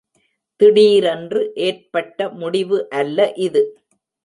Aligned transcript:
திடீரென்று 0.59 1.41
ஏற்பட்ட 1.67 2.29
முடிவு 2.39 2.79
அல்ல 2.93 3.31
இது. 3.39 3.63